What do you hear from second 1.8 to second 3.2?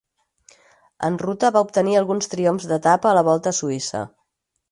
alguns triomfs d'etapa a